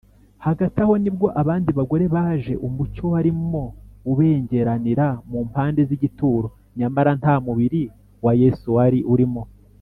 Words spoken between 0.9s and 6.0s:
nibwo abandi bagore baje umucyo warimo ubengeranira mu mpande